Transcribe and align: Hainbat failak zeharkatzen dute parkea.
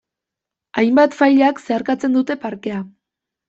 Hainbat 0.83 1.19
failak 1.21 1.63
zeharkatzen 1.67 2.19
dute 2.19 2.41
parkea. 2.51 2.85